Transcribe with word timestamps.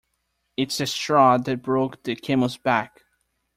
It's 0.57 0.79
the 0.79 0.87
straw 0.87 1.37
that 1.37 1.61
broke 1.61 2.01
the 2.05 2.15
camels 2.15 2.57
back. 2.57 3.03